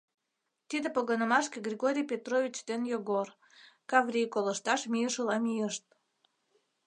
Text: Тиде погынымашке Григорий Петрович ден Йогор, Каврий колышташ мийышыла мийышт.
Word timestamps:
Тиде 0.69 0.87
погынымашке 0.95 1.57
Григорий 1.67 2.07
Петрович 2.11 2.55
ден 2.69 2.81
Йогор, 2.91 3.27
Каврий 3.89 4.27
колышташ 4.33 4.81
мийышыла 4.91 5.37
мийышт. 5.45 5.85